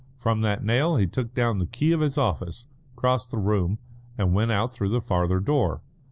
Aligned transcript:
From 0.17 0.41
that 0.41 0.65
nail 0.65 0.95
he 0.95 1.05
took 1.05 1.35
down 1.35 1.59
the 1.59 1.67
key 1.67 1.91
of 1.91 1.99
his 1.99 2.17
office, 2.17 2.65
crossed 2.95 3.29
the 3.29 3.37
room, 3.37 3.77
and 4.17 4.33
went 4.33 4.51
out 4.51 4.73
through 4.73 4.89
the 4.89 4.99
farther 4.99 5.39
door. 5.39 5.83